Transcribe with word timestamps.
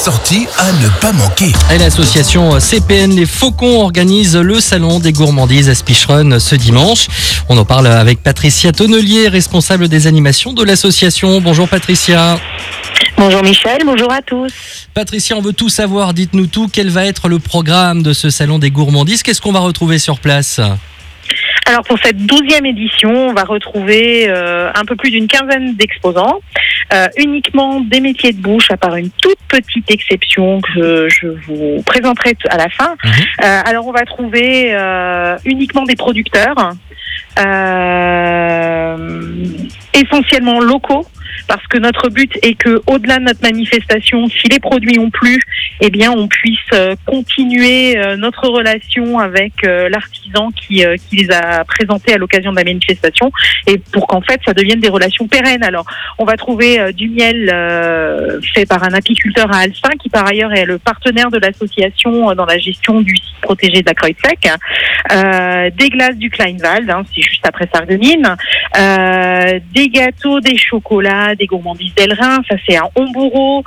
Sortie 0.00 0.46
à 0.56 0.72
ne 0.72 0.88
pas 1.02 1.12
manquer. 1.12 1.52
Et 1.70 1.76
l'association 1.76 2.58
CPN 2.58 3.14
Les 3.14 3.26
Faucons 3.26 3.82
organise 3.82 4.34
le 4.34 4.58
salon 4.58 4.98
des 4.98 5.12
gourmandises 5.12 5.68
à 5.68 5.74
Spicherun 5.74 6.38
ce 6.38 6.54
dimanche. 6.54 7.08
On 7.50 7.58
en 7.58 7.66
parle 7.66 7.86
avec 7.86 8.22
Patricia 8.22 8.72
Tonnelier, 8.72 9.28
responsable 9.28 9.88
des 9.88 10.06
animations 10.06 10.54
de 10.54 10.64
l'association. 10.64 11.42
Bonjour 11.42 11.68
Patricia. 11.68 12.40
Bonjour 13.18 13.42
Michel, 13.42 13.80
bonjour 13.84 14.10
à 14.10 14.22
tous. 14.22 14.88
Patricia, 14.94 15.36
on 15.36 15.42
veut 15.42 15.52
tout 15.52 15.68
savoir, 15.68 16.14
dites-nous 16.14 16.46
tout. 16.46 16.70
Quel 16.72 16.88
va 16.88 17.04
être 17.04 17.28
le 17.28 17.38
programme 17.38 18.02
de 18.02 18.14
ce 18.14 18.30
salon 18.30 18.58
des 18.58 18.70
gourmandises? 18.70 19.22
Qu'est-ce 19.22 19.42
qu'on 19.42 19.52
va 19.52 19.60
retrouver 19.60 19.98
sur 19.98 20.18
place? 20.18 20.62
Alors 21.66 21.84
pour 21.84 21.98
cette 22.02 22.16
douzième 22.26 22.66
édition, 22.66 23.28
on 23.28 23.32
va 23.32 23.44
retrouver 23.44 24.26
euh, 24.28 24.72
un 24.74 24.84
peu 24.84 24.96
plus 24.96 25.10
d'une 25.10 25.28
quinzaine 25.28 25.76
d'exposants, 25.76 26.40
euh, 26.92 27.08
uniquement 27.16 27.80
des 27.80 28.00
métiers 28.00 28.32
de 28.32 28.40
bouche, 28.40 28.70
à 28.70 28.76
part 28.76 28.96
une 28.96 29.10
toute 29.10 29.38
petite 29.48 29.90
exception 29.90 30.60
que 30.60 31.08
je 31.08 31.28
vous 31.46 31.82
présenterai 31.84 32.36
à 32.48 32.56
la 32.56 32.68
fin. 32.68 32.96
Mhm. 33.04 33.10
Euh, 33.44 33.60
alors 33.64 33.86
on 33.86 33.92
va 33.92 34.04
trouver 34.04 34.74
uniquement 35.44 35.84
des 35.84 35.96
producteurs, 35.96 36.56
essentiellement 39.94 40.60
locaux 40.60 41.06
parce 41.50 41.66
que 41.66 41.78
notre 41.78 42.10
but 42.10 42.38
est 42.44 42.54
que, 42.54 42.80
au-delà 42.86 43.18
de 43.18 43.24
notre 43.24 43.42
manifestation, 43.42 44.28
si 44.28 44.46
les 44.46 44.60
produits 44.60 45.00
ont 45.00 45.10
plu, 45.10 45.42
eh 45.80 45.90
bien, 45.90 46.12
on 46.12 46.28
puisse 46.28 46.58
euh, 46.72 46.94
continuer 47.04 47.98
euh, 47.98 48.16
notre 48.16 48.46
relation 48.46 49.18
avec 49.18 49.64
euh, 49.64 49.88
l'artisan 49.88 50.52
qui, 50.52 50.84
qui 51.08 51.16
les 51.16 51.32
a 51.32 51.64
présentés 51.64 52.14
à 52.14 52.18
l'occasion 52.18 52.52
de 52.52 52.56
la 52.56 52.62
manifestation, 52.62 53.32
et 53.66 53.78
pour 53.78 54.06
qu'en 54.06 54.20
fait, 54.20 54.40
ça 54.46 54.52
devienne 54.52 54.78
des 54.78 54.88
relations 54.88 55.26
pérennes. 55.26 55.64
Alors, 55.64 55.86
on 56.18 56.24
va 56.24 56.36
trouver 56.36 56.92
du 56.92 57.08
miel 57.08 57.48
fait 58.54 58.64
par 58.64 58.84
un 58.84 58.92
apiculteur 58.94 59.52
à 59.52 59.62
Alstin, 59.62 59.96
qui 60.00 60.08
par 60.08 60.28
ailleurs 60.28 60.52
est 60.52 60.66
le 60.66 60.78
partenaire 60.78 61.32
de 61.32 61.38
l'association 61.38 62.32
dans 62.34 62.46
la 62.46 62.58
gestion 62.58 63.00
du 63.00 63.16
site 63.16 63.40
protégé 63.42 63.82
de 63.82 63.86
la 63.86 63.94
Kreuzsec, 63.94 64.48
des 65.76 65.88
glaces 65.88 66.16
du 66.16 66.30
Kleinwald, 66.30 66.88
hein, 66.88 67.02
c'est 67.12 67.22
juste 67.22 67.44
après 67.44 67.68
Sarreguemines, 67.72 68.36
des 68.74 69.88
gâteaux, 69.88 70.40
des 70.40 70.56
chocolats, 70.56 71.34
des 71.34 71.46
gourmandises 71.46 71.94
d'Elrin, 71.94 72.38
ça 72.48 72.56
c'est 72.66 72.76
un 72.76 72.88
Hombourreau, 72.94 73.64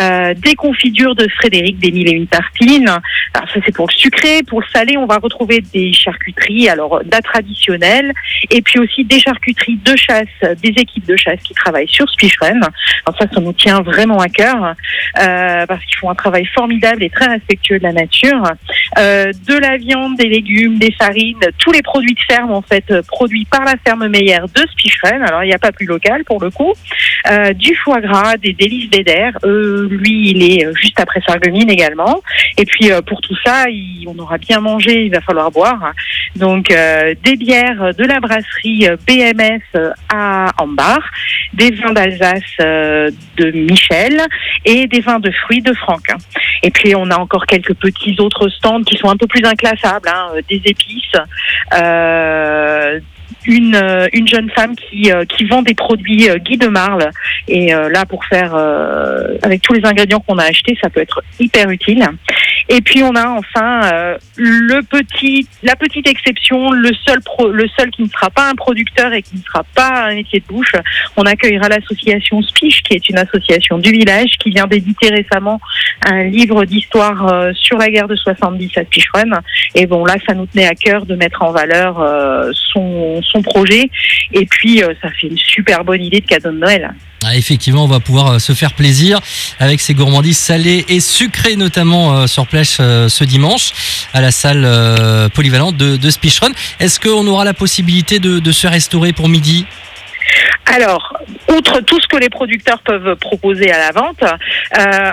euh, 0.00 0.34
des 0.34 0.54
confitures 0.54 1.14
de 1.14 1.28
Frédéric, 1.28 1.78
des 1.78 1.90
mille 1.90 2.08
et 2.08 2.12
une 2.12 2.26
tartines. 2.26 2.88
Alors 3.34 3.48
ça 3.52 3.60
c'est 3.64 3.74
pour 3.74 3.86
le 3.88 3.92
sucré. 3.92 4.42
Pour 4.42 4.60
le 4.60 4.66
salé, 4.72 4.96
on 4.96 5.06
va 5.06 5.18
retrouver 5.18 5.62
des 5.72 5.92
charcuteries, 5.92 6.68
alors 6.68 7.00
la 7.10 7.20
traditionnelle, 7.20 8.12
et 8.50 8.62
puis 8.62 8.78
aussi 8.78 9.04
des 9.04 9.20
charcuteries 9.20 9.78
de 9.84 9.96
chasse, 9.96 10.56
des 10.62 10.70
équipes 10.70 11.06
de 11.06 11.16
chasse 11.16 11.40
qui 11.42 11.54
travaillent 11.54 11.88
sur 11.88 12.08
Spicheren. 12.10 12.60
Alors 13.06 13.18
ça, 13.18 13.26
ça 13.32 13.40
nous 13.40 13.52
tient 13.52 13.82
vraiment 13.82 14.18
à 14.18 14.28
cœur, 14.28 14.74
euh, 15.18 15.66
parce 15.66 15.84
qu'ils 15.84 15.98
font 15.98 16.10
un 16.10 16.14
travail 16.14 16.46
formidable 16.46 17.02
et 17.02 17.10
très 17.10 17.26
respectueux 17.26 17.78
de 17.78 17.84
la 17.84 17.92
nature. 17.92 18.42
Euh, 18.98 19.32
de 19.46 19.54
la 19.54 19.76
viande, 19.76 20.16
des 20.16 20.28
légumes, 20.28 20.78
des 20.78 20.92
farines, 20.92 21.40
tous 21.58 21.72
les 21.72 21.82
produits 21.82 22.14
de 22.14 22.20
ferme 22.20 22.52
en 22.52 22.62
fait 22.62 23.02
produits 23.02 23.44
par 23.44 23.64
la 23.64 23.74
ferme 23.84 24.08
Meyer 24.08 24.45
de 24.48 24.60
Spicheren. 24.72 25.22
Alors 25.22 25.44
il 25.44 25.48
n'y 25.48 25.54
a 25.54 25.58
pas 25.58 25.72
plus 25.72 25.86
local 25.86 26.24
pour 26.24 26.40
le 26.40 26.50
coup. 26.50 26.72
Euh, 27.30 27.52
du 27.52 27.74
foie 27.76 28.00
gras, 28.00 28.36
des 28.36 28.52
délices 28.52 28.90
d'Eder. 28.90 29.30
Euh, 29.44 29.88
lui, 29.90 30.30
il 30.30 30.42
est 30.42 30.66
juste 30.80 31.00
après 31.00 31.20
Sarreguemines 31.26 31.70
également. 31.70 32.22
Et 32.56 32.64
puis 32.64 32.92
euh, 32.92 33.02
pour 33.02 33.20
tout 33.20 33.36
ça, 33.44 33.64
on 34.06 34.18
aura 34.18 34.38
bien 34.38 34.60
mangé, 34.60 35.04
il 35.04 35.12
va 35.12 35.20
falloir 35.20 35.50
boire. 35.50 35.92
Donc 36.36 36.70
euh, 36.70 37.14
des 37.24 37.36
bières 37.36 37.94
de 37.94 38.04
la 38.04 38.20
brasserie 38.20 38.88
BMS 39.06 39.92
à 40.08 40.52
Ambar, 40.58 41.00
des 41.54 41.70
vins 41.70 41.92
d'Alsace 41.92 42.42
de 42.58 43.50
Michel 43.50 44.20
et 44.64 44.86
des 44.86 45.00
vins 45.00 45.20
de 45.20 45.30
fruits 45.30 45.62
de 45.62 45.74
Franck. 45.74 46.06
Et 46.62 46.70
puis 46.70 46.94
on 46.94 47.10
a 47.10 47.16
encore 47.16 47.46
quelques 47.46 47.74
petits 47.74 48.16
autres 48.18 48.48
stands 48.48 48.82
qui 48.82 48.96
sont 48.96 49.08
un 49.08 49.16
peu 49.16 49.26
plus 49.26 49.44
inclassables, 49.44 50.08
hein, 50.08 50.32
des 50.48 50.62
épices. 50.64 51.16
Euh, 51.74 53.00
une, 53.46 53.74
euh, 53.74 54.06
une 54.12 54.26
jeune 54.26 54.50
femme 54.50 54.74
qui, 54.76 55.10
euh, 55.10 55.24
qui 55.24 55.44
vend 55.44 55.62
des 55.62 55.74
produits 55.74 56.28
euh, 56.28 56.38
Guy 56.38 56.56
de 56.56 56.68
Marle. 56.68 57.10
Et 57.48 57.68
là, 57.68 58.04
pour 58.06 58.24
faire, 58.24 58.54
avec 59.42 59.62
tous 59.62 59.72
les 59.72 59.84
ingrédients 59.84 60.20
qu'on 60.20 60.38
a 60.38 60.44
achetés, 60.44 60.76
ça 60.82 60.90
peut 60.90 61.00
être 61.00 61.22
hyper 61.38 61.70
utile. 61.70 62.04
Et 62.68 62.80
puis 62.80 63.02
on 63.02 63.14
a 63.14 63.28
enfin 63.28 63.80
euh, 63.84 64.18
le 64.36 64.82
petit, 64.82 65.46
la 65.62 65.76
petite 65.76 66.08
exception, 66.08 66.72
le 66.72 66.90
seul, 67.06 67.20
pro, 67.22 67.48
le 67.50 67.66
seul 67.78 67.90
qui 67.90 68.02
ne 68.02 68.08
sera 68.08 68.30
pas 68.30 68.48
un 68.48 68.54
producteur 68.54 69.12
et 69.12 69.22
qui 69.22 69.36
ne 69.36 69.42
sera 69.42 69.62
pas 69.74 70.06
un 70.06 70.14
métier 70.14 70.40
de 70.40 70.46
bouche. 70.46 70.72
On 71.16 71.22
accueillera 71.22 71.68
l'association 71.68 72.42
Spiche, 72.42 72.82
qui 72.82 72.94
est 72.94 73.08
une 73.08 73.18
association 73.18 73.78
du 73.78 73.92
village, 73.92 74.36
qui 74.38 74.50
vient 74.50 74.66
d'éditer 74.66 75.10
récemment 75.10 75.60
un 76.06 76.24
livre 76.24 76.64
d'histoire 76.64 77.32
euh, 77.32 77.52
sur 77.54 77.78
la 77.78 77.88
guerre 77.88 78.08
de 78.08 78.16
70 78.16 78.70
à 78.76 78.84
Spicherun. 78.84 79.40
Et 79.74 79.86
bon, 79.86 80.04
là, 80.04 80.16
ça 80.26 80.34
nous 80.34 80.46
tenait 80.46 80.66
à 80.66 80.74
cœur 80.74 81.06
de 81.06 81.14
mettre 81.14 81.42
en 81.42 81.52
valeur 81.52 82.00
euh, 82.00 82.50
son, 82.52 83.22
son 83.22 83.42
projet. 83.42 83.90
Et 84.32 84.44
puis, 84.46 84.82
ça 85.02 85.10
fait 85.10 85.28
une 85.28 85.38
super 85.38 85.84
bonne 85.84 86.02
idée 86.02 86.20
de 86.20 86.26
cadeau 86.26 86.50
de 86.50 86.58
Noël. 86.58 86.94
Ah, 87.24 87.34
effectivement, 87.34 87.84
on 87.84 87.88
va 87.88 88.00
pouvoir 88.00 88.32
euh, 88.32 88.38
se 88.38 88.52
faire 88.52 88.74
plaisir 88.74 89.20
avec 89.58 89.80
ces 89.80 89.94
gourmandises 89.94 90.38
salées 90.38 90.84
et 90.88 91.00
sucrées, 91.00 91.56
notamment 91.56 92.14
euh, 92.14 92.26
sur 92.26 92.46
plage 92.46 92.76
euh, 92.78 93.08
ce 93.08 93.24
dimanche 93.24 93.72
à 94.12 94.20
la 94.20 94.30
salle 94.30 94.66
polyvalente 95.30 95.76
de, 95.76 95.96
de 95.96 96.10
Spichron. 96.10 96.50
Est-ce 96.78 97.00
qu'on 97.00 97.26
aura 97.26 97.44
la 97.44 97.54
possibilité 97.54 98.18
de, 98.18 98.52
se 98.52 98.66
restaurer 98.66 99.12
pour 99.12 99.28
midi? 99.28 99.66
Alors, 100.66 101.16
outre 101.56 101.80
tout 101.80 102.00
ce 102.00 102.06
que 102.06 102.16
les 102.16 102.28
producteurs 102.28 102.80
peuvent 102.80 103.16
proposer 103.16 103.70
à 103.70 103.78
la 103.78 103.90
vente, 103.92 104.24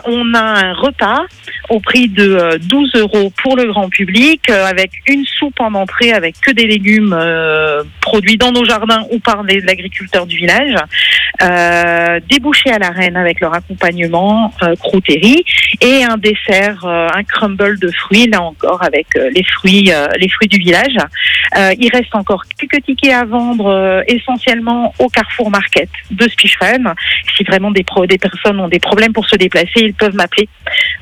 on 0.06 0.34
a 0.34 0.40
un 0.40 0.74
repas 0.74 1.22
au 1.70 1.80
prix 1.80 2.08
de 2.08 2.58
12 2.62 2.92
euh, 2.96 3.00
euros 3.00 3.32
pour 3.42 3.56
le 3.56 3.66
grand 3.66 3.90
public, 3.90 4.42
euh, 4.50 4.66
avec 4.66 4.92
une 5.08 5.26
soupe 5.26 5.60
en 5.60 5.74
entrée 5.74 6.12
avec 6.12 6.40
que 6.42 6.52
des 6.52 6.68
légumes 6.68 7.18
produits 8.02 8.38
dans 8.38 8.52
nos 8.52 8.66
jardins 8.66 9.06
ou 9.12 9.20
par 9.20 9.44
les 9.44 9.64
agriculteurs 9.68 10.26
du 10.26 10.38
village, 10.38 10.76
des 12.30 12.40
bouchées 12.40 12.72
à 12.72 12.80
la 12.80 12.90
reine 12.90 13.18
avec 13.18 13.40
leur 13.40 13.54
accompagnement 13.54 14.54
croûterie 14.80 15.44
et 15.82 16.04
un 16.04 16.18
dessert, 16.18 16.86
un 16.86 17.24
crumble 17.24 17.80
de 17.80 17.90
fruits, 17.92 18.28
là 18.28 18.42
encore 18.42 18.84
avec 18.84 19.08
les 19.16 19.44
fruits, 19.44 19.92
les 20.20 20.30
fruits 20.30 20.48
du 20.48 20.58
village. 20.58 20.96
il 21.78 21.90
reste 21.92 22.14
encore 22.14 22.44
quelques 22.58 22.84
tickets 22.86 23.14
à 23.14 23.26
vendre 23.26 24.04
essentiellement 24.08 24.94
au 25.00 25.08
Carrefour 25.10 25.50
Market 25.50 25.90
de 26.12 26.28
Spicheren. 26.28 26.94
Si 27.36 27.44
vraiment 27.44 27.72
des, 27.72 27.86
des 28.08 28.18
personnes 28.18 28.60
ont 28.60 28.70
des 28.70 28.80
problèmes 28.80 29.14
pour 29.14 29.28
se 29.28 29.36
déplacer, 29.36 29.72
ils 29.78 29.94
peuvent 29.94 30.16
m'appeler. 30.16 30.48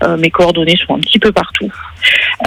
Euh, 0.04 0.18
mes 0.18 0.30
sont 0.78 0.96
un 0.96 1.00
petit 1.00 1.20
peu 1.20 1.32
partout. 1.32 1.72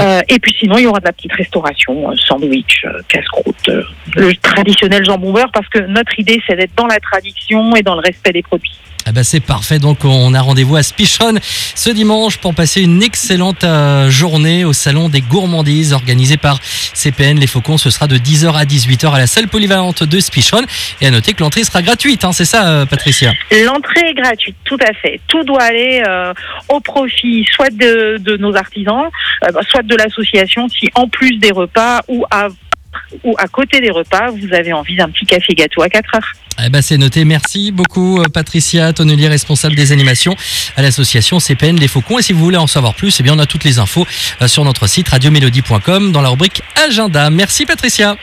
Euh, 0.01 0.21
et 0.29 0.39
puis 0.39 0.55
sinon, 0.59 0.79
il 0.79 0.85
y 0.85 0.87
aura 0.87 1.01
de 1.01 1.05
la 1.05 1.13
petite 1.13 1.33
restauration, 1.33 2.11
euh, 2.11 2.15
sandwich, 2.17 2.85
casse-croûte, 3.09 3.71
le 4.17 4.35
traditionnel 4.37 5.05
jambon 5.05 5.33
beurre, 5.33 5.51
parce 5.53 5.69
que 5.69 5.81
notre 5.81 6.19
idée, 6.19 6.41
c'est 6.47 6.57
d'être 6.57 6.75
dans 6.77 6.87
la 6.87 7.01
tradition 7.01 7.75
et 7.77 7.83
dans 7.83 7.95
le 7.95 8.01
respect 8.01 8.33
des 8.33 8.43
produits. 8.43 8.79
Ah 9.07 9.13
bah 9.13 9.23
c'est 9.23 9.41
parfait, 9.41 9.79
donc 9.79 9.99
on 10.07 10.33
a 10.33 10.41
rendez-vous 10.41 10.77
à 10.77 10.83
Spichon 10.83 11.35
ce 11.43 11.91
dimanche 11.91 12.39
pour 12.39 12.55
passer 12.55 12.81
une 12.81 13.03
excellente 13.03 13.63
journée 14.09 14.65
au 14.65 14.73
Salon 14.73 15.11
des 15.11 15.21
Gourmandises 15.21 15.93
organisé 15.93 16.39
par 16.39 16.59
CPN 16.63 17.39
Les 17.39 17.47
Faucons. 17.47 17.77
Ce 17.77 17.91
sera 17.91 18.07
de 18.07 18.17
10h 18.17 18.55
à 18.55 18.65
18h 18.65 19.13
à 19.13 19.19
la 19.19 19.27
salle 19.27 19.49
polyvalente 19.49 20.05
de 20.05 20.21
Spichon. 20.21 20.63
Et 21.03 21.07
à 21.07 21.11
noter 21.11 21.35
que 21.35 21.43
l'entrée 21.43 21.65
sera 21.65 21.83
gratuite, 21.83 22.25
hein, 22.25 22.33
c'est 22.33 22.47
ça 22.47 22.87
Patricia? 22.89 23.35
L'entrée 23.67 24.09
est 24.09 24.15
gratuite, 24.15 24.57
tout 24.65 24.79
à 24.81 24.95
fait. 24.95 25.21
Tout 25.29 25.45
doit 25.45 25.65
aller 25.65 26.03
au 26.71 26.81
profit 26.81 27.47
soit 27.53 27.69
de, 27.69 28.17
de 28.19 28.39
nos 28.39 28.57
artisans, 28.57 29.11
soit 29.69 29.83
de 29.83 29.97
l'association 29.97 30.69
si 30.69 30.89
en 30.95 31.09
plus 31.09 31.39
des 31.39 31.51
repas 31.51 32.01
ou 32.09 32.25
à 32.31 32.49
côté 33.49 33.81
des 33.81 33.91
repas, 33.91 34.31
vous 34.31 34.53
avez 34.55 34.73
envie 34.73 34.97
d'un 34.97 35.09
petit 35.09 35.27
café 35.27 35.55
gâteau 35.55 35.83
à 35.83 35.89
4 35.89 36.15
heures. 36.15 36.33
Eh 36.65 36.69
ben 36.69 36.81
c'est 36.81 36.99
noté. 36.99 37.25
Merci 37.25 37.73
beaucoup 37.73 38.23
Patricia 38.33 38.93
Tonnelier, 38.93 39.29
responsable 39.29 39.75
des 39.75 39.91
animations 39.91 40.37
à 40.77 40.83
l'association 40.83 41.41
CPN 41.41 41.77
Les 41.77 41.89
Faucons. 41.89 42.19
Et 42.21 42.23
si 42.23 42.33
vous 42.33 42.39
voulez 42.41 42.57
en 42.57 42.69
savoir 42.69 42.95
plus, 42.95 43.19
eh 43.19 43.23
bien 43.23 43.35
on 43.35 43.39
a 43.41 43.47
toutes 43.47 43.65
les 43.65 43.79
infos 43.79 44.07
sur 44.47 44.65
notre 44.65 44.87
site 44.87 45.09
radiomélodie.com 45.09 46.13
dans 46.13 46.23
la 46.23 46.29
rubrique 46.29 46.63
agenda. 46.87 47.31
Merci 47.31 47.67
Patricia. 47.67 48.17